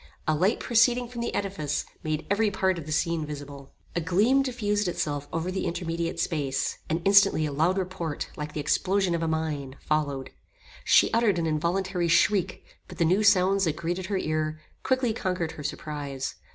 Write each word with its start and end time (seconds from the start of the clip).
A 0.27 0.33
light 0.33 0.59
proceeding 0.59 1.07
from 1.07 1.21
the 1.21 1.31
edifice, 1.35 1.85
made 2.01 2.25
every 2.31 2.49
part 2.49 2.79
of 2.79 2.87
the 2.87 2.91
scene 2.91 3.23
visible. 3.23 3.75
A 3.95 4.01
gleam 4.01 4.41
diffused 4.41 4.87
itself 4.87 5.27
over 5.31 5.51
the 5.51 5.67
intermediate 5.67 6.19
space, 6.19 6.79
and 6.89 7.03
instantly 7.05 7.45
a 7.45 7.51
loud 7.51 7.77
report, 7.77 8.27
like 8.35 8.53
the 8.53 8.59
explosion 8.59 9.13
of 9.13 9.21
a 9.21 9.27
mine, 9.27 9.75
followed. 9.79 10.31
She 10.83 11.11
uttered 11.13 11.37
an 11.37 11.45
involuntary 11.45 12.07
shriek, 12.07 12.63
but 12.87 12.97
the 12.97 13.05
new 13.05 13.21
sounds 13.21 13.65
that 13.65 13.75
greeted 13.75 14.07
her 14.07 14.17
ear, 14.17 14.59
quickly 14.81 15.13
conquered 15.13 15.51
her 15.51 15.63
surprise. 15.63 16.33